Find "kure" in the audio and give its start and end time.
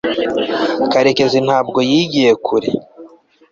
2.45-2.69